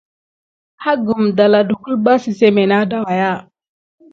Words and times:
Agum 0.91 1.21
danla 1.35 1.59
na 1.67 1.73
kulɓa 1.81 2.13
siseme 2.23 2.63
nat 2.69 2.85
da 2.89 2.97
wakiya. 3.05 3.31